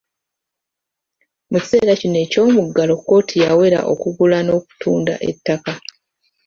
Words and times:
Mu 1.51 1.57
kiseera 1.63 1.93
kino 2.01 2.17
eky’omuggalo 2.25 2.93
kkooti 2.97 3.35
yawera 3.45 3.79
okugula 3.93 4.37
n’okutunda 4.43 5.13
ettaka. 5.29 5.73